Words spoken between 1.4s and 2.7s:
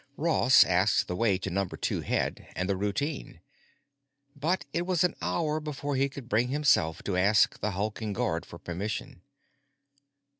Number Two head and